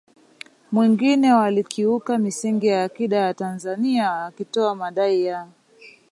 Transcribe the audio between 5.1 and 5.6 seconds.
ya